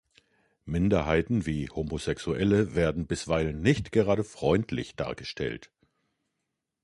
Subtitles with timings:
[0.65, 5.69] Minderheiten wie Homosexuelle werden bisweilen nicht gerade freundlich dargestellt.